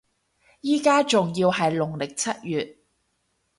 [0.61, 2.79] 依家仲要係農曆七月